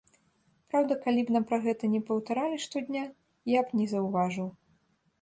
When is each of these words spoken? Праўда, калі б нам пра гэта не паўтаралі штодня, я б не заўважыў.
Праўда, 0.71 0.97
калі 1.03 1.21
б 1.27 1.35
нам 1.35 1.45
пра 1.51 1.59
гэта 1.67 1.91
не 1.95 2.01
паўтаралі 2.09 2.57
штодня, 2.67 3.07
я 3.57 3.67
б 3.69 3.83
не 3.83 3.91
заўважыў. 3.97 4.53